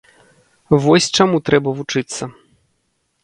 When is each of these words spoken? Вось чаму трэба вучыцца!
Вось 0.85 1.09
чаму 1.19 1.41
трэба 1.49 1.69
вучыцца! 1.81 2.23